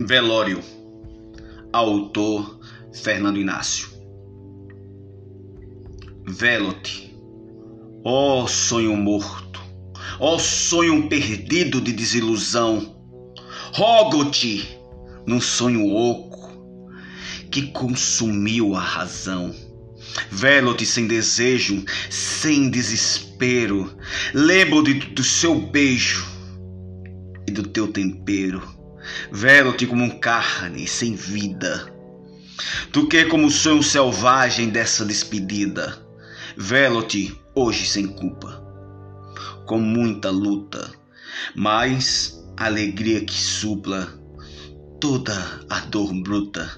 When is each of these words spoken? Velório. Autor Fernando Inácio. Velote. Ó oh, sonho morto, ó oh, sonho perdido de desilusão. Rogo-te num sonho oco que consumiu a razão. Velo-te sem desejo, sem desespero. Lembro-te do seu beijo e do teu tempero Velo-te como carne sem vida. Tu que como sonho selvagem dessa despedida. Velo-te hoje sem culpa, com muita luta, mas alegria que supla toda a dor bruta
Velório. 0.00 0.60
Autor 1.72 2.58
Fernando 2.94 3.38
Inácio. 3.38 3.88
Velote. 6.26 7.14
Ó 8.04 8.42
oh, 8.42 8.48
sonho 8.48 8.96
morto, 8.96 9.60
ó 10.18 10.34
oh, 10.34 10.38
sonho 10.38 11.08
perdido 11.08 11.80
de 11.80 11.92
desilusão. 11.92 12.96
Rogo-te 13.74 14.66
num 15.24 15.40
sonho 15.40 15.86
oco 15.86 16.50
que 17.50 17.68
consumiu 17.68 18.74
a 18.74 18.80
razão. 18.80 19.54
Velo-te 20.30 20.84
sem 20.84 21.06
desejo, 21.06 21.84
sem 22.10 22.70
desespero. 22.70 23.94
Lembro-te 24.34 24.94
do 24.94 25.22
seu 25.22 25.60
beijo 25.60 26.26
e 27.46 27.52
do 27.52 27.62
teu 27.62 27.86
tempero 27.86 28.81
Velo-te 29.30 29.86
como 29.86 30.18
carne 30.18 30.86
sem 30.86 31.14
vida. 31.14 31.86
Tu 32.92 33.06
que 33.08 33.24
como 33.24 33.50
sonho 33.50 33.82
selvagem 33.82 34.70
dessa 34.70 35.04
despedida. 35.04 35.98
Velo-te 36.56 37.36
hoje 37.54 37.86
sem 37.86 38.06
culpa, 38.06 38.62
com 39.66 39.78
muita 39.78 40.30
luta, 40.30 40.90
mas 41.56 42.44
alegria 42.56 43.24
que 43.24 43.32
supla 43.32 44.06
toda 45.00 45.34
a 45.70 45.80
dor 45.80 46.12
bruta 46.22 46.70